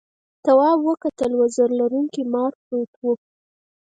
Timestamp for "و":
3.03-3.05